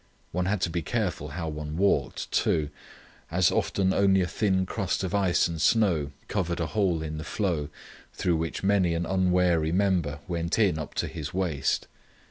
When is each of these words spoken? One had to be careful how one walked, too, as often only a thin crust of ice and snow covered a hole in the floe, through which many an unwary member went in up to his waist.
One 0.31 0.45
had 0.47 0.61
to 0.61 0.71
be 0.71 0.81
careful 0.81 1.27
how 1.27 1.47
one 1.47 1.77
walked, 1.77 2.31
too, 2.31 2.71
as 3.29 3.51
often 3.51 3.93
only 3.93 4.21
a 4.21 4.25
thin 4.27 4.65
crust 4.65 5.03
of 5.03 5.13
ice 5.13 5.47
and 5.47 5.61
snow 5.61 6.11
covered 6.27 6.59
a 6.59 6.65
hole 6.65 7.03
in 7.03 7.19
the 7.19 7.23
floe, 7.23 7.69
through 8.11 8.37
which 8.37 8.63
many 8.63 8.95
an 8.95 9.05
unwary 9.05 9.71
member 9.71 10.17
went 10.27 10.57
in 10.57 10.79
up 10.79 10.95
to 10.95 11.07
his 11.07 11.35
waist. 11.35 11.87